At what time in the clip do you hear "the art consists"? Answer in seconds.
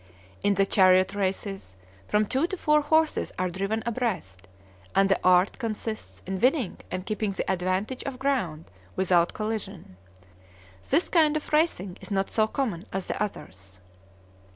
5.07-6.23